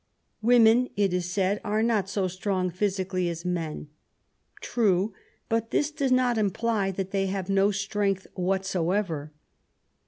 Women, 0.41 0.89
it 0.95 1.13
is 1.13 1.29
said, 1.31 1.61
are 1.63 1.83
not 1.83 2.09
so 2.09 2.27
strong 2.27 2.71
physically 2.71 3.29
as 3.29 3.45
men. 3.45 3.89
True; 4.59 5.13
but 5.47 5.69
this 5.69 5.91
does 5.91 6.11
not 6.11 6.39
imply 6.39 6.89
that 6.89 7.11
they 7.11 7.27
have 7.27 7.49
no 7.51 7.69
strength 7.69 8.25
whatsoever. 8.33 9.31